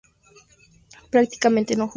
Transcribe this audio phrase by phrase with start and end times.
[1.11, 1.89] Prácticamente, no jugó.